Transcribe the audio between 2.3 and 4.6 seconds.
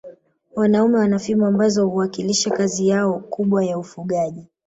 kazi yao kubwa ya ufugaji